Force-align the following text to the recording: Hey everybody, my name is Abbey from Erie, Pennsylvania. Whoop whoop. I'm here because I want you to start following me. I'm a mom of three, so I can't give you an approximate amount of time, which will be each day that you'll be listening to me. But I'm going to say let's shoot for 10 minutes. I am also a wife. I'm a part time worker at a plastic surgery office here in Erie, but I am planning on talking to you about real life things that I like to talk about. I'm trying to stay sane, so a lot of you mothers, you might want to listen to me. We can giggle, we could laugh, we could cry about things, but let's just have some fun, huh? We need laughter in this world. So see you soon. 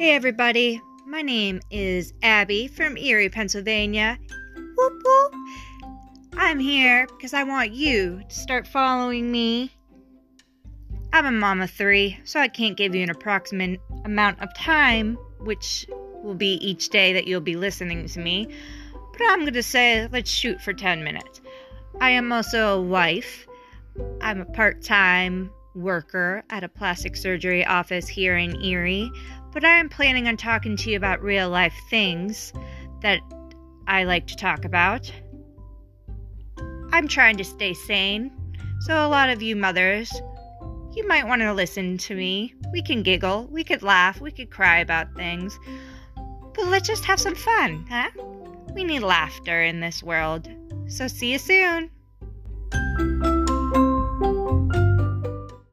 Hey 0.00 0.12
everybody, 0.12 0.80
my 1.04 1.20
name 1.20 1.60
is 1.70 2.14
Abbey 2.22 2.68
from 2.68 2.96
Erie, 2.96 3.28
Pennsylvania. 3.28 4.18
Whoop 4.56 5.02
whoop. 5.04 5.34
I'm 6.38 6.58
here 6.58 7.06
because 7.06 7.34
I 7.34 7.42
want 7.42 7.72
you 7.72 8.22
to 8.26 8.34
start 8.34 8.66
following 8.66 9.30
me. 9.30 9.70
I'm 11.12 11.26
a 11.26 11.30
mom 11.30 11.60
of 11.60 11.70
three, 11.70 12.18
so 12.24 12.40
I 12.40 12.48
can't 12.48 12.78
give 12.78 12.94
you 12.94 13.02
an 13.02 13.10
approximate 13.10 13.78
amount 14.06 14.40
of 14.40 14.48
time, 14.54 15.18
which 15.40 15.84
will 16.22 16.34
be 16.34 16.54
each 16.66 16.88
day 16.88 17.12
that 17.12 17.26
you'll 17.26 17.42
be 17.42 17.56
listening 17.56 18.08
to 18.08 18.20
me. 18.20 18.48
But 19.12 19.20
I'm 19.28 19.40
going 19.40 19.52
to 19.52 19.62
say 19.62 20.08
let's 20.10 20.30
shoot 20.30 20.62
for 20.62 20.72
10 20.72 21.04
minutes. 21.04 21.42
I 22.00 22.08
am 22.12 22.32
also 22.32 22.78
a 22.78 22.82
wife. 22.82 23.46
I'm 24.22 24.40
a 24.40 24.46
part 24.46 24.82
time 24.82 25.50
worker 25.74 26.42
at 26.50 26.64
a 26.64 26.68
plastic 26.68 27.16
surgery 27.16 27.64
office 27.64 28.08
here 28.08 28.36
in 28.36 28.62
Erie, 28.62 29.10
but 29.52 29.64
I 29.64 29.76
am 29.76 29.88
planning 29.88 30.28
on 30.28 30.36
talking 30.36 30.76
to 30.76 30.90
you 30.90 30.96
about 30.96 31.22
real 31.22 31.48
life 31.48 31.74
things 31.88 32.52
that 33.02 33.20
I 33.86 34.04
like 34.04 34.26
to 34.28 34.36
talk 34.36 34.64
about. 34.64 35.10
I'm 36.92 37.08
trying 37.08 37.36
to 37.36 37.44
stay 37.44 37.74
sane, 37.74 38.30
so 38.80 39.06
a 39.06 39.08
lot 39.08 39.28
of 39.28 39.42
you 39.42 39.56
mothers, 39.56 40.12
you 40.92 41.06
might 41.06 41.26
want 41.26 41.42
to 41.42 41.52
listen 41.52 41.98
to 41.98 42.14
me. 42.14 42.54
We 42.72 42.82
can 42.82 43.02
giggle, 43.02 43.46
we 43.50 43.64
could 43.64 43.82
laugh, 43.82 44.20
we 44.20 44.32
could 44.32 44.50
cry 44.50 44.78
about 44.78 45.14
things, 45.14 45.58
but 46.54 46.66
let's 46.66 46.88
just 46.88 47.04
have 47.04 47.20
some 47.20 47.34
fun, 47.34 47.86
huh? 47.88 48.10
We 48.74 48.84
need 48.84 49.00
laughter 49.00 49.62
in 49.62 49.80
this 49.80 50.02
world. 50.02 50.48
So 50.88 51.06
see 51.06 51.32
you 51.32 51.38
soon. 51.38 51.90